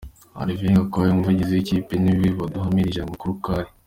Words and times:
Olivier 0.41 0.73
Gakwaya, 0.77 1.11
umuvugizi 1.13 1.51
wiyi 1.53 1.67
kipe 1.69 1.93
ni 2.03 2.13
we 2.19 2.27
waduhamirije 2.39 2.97
aya 2.99 3.11
makuru 3.11 3.31
ko 3.43 3.47
ari. 3.59 3.69